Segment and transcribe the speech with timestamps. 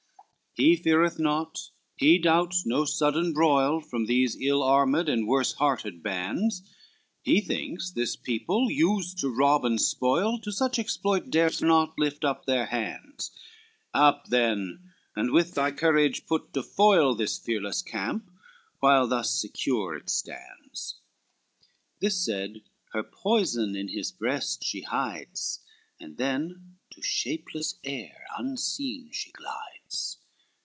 [0.59, 5.53] XI "He feareth naught, he doubts no sudden broil From these ill armed and worse
[5.53, 6.61] hearted bands,
[7.21, 12.25] He thinks this people, used to rob and spoil, To such exploit dares not lift
[12.25, 13.31] up their hands;
[13.93, 18.29] Up then and with thy courage put to foil This fearless camp,
[18.81, 20.99] while thus secure it stands."
[22.01, 22.61] This said,
[22.91, 25.61] her poison in his breast she hides,
[25.97, 30.17] And then to shapeless air unseen she glides.